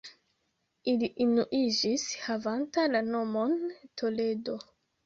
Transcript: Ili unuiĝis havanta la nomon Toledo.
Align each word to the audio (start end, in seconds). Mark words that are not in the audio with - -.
Ili 0.93 1.09
unuiĝis 1.25 2.07
havanta 2.25 2.89
la 2.95 3.07
nomon 3.13 3.57
Toledo. 4.03 4.63